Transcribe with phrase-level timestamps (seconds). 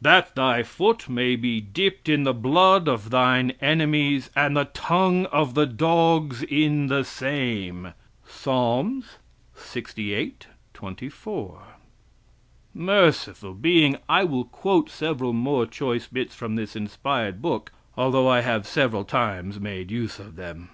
[0.00, 5.26] "That thy foot may be dipped in the blood of thine enemies, and the tongue
[5.26, 7.92] of the dogs in the same."
[8.26, 9.18] Psalms
[9.56, 10.32] lxviii,
[10.74, 11.62] 24.
[12.74, 13.98] Merciful Being!
[14.08, 19.04] I will quote several more choice bits from this inspired book, although I have several
[19.04, 20.70] times made use of them.